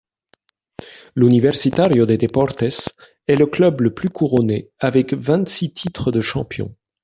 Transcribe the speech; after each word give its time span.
L'Universitario 1.15 2.07
de 2.07 2.15
Deportes 2.15 2.63
est 3.27 3.35
le 3.35 3.45
club 3.45 3.81
le 3.81 3.93
plus 3.93 4.09
couronné 4.09 4.71
avec 4.79 5.13
vingt-six 5.13 5.75
titres 5.75 6.09
de 6.11 6.21
champion. 6.21 6.75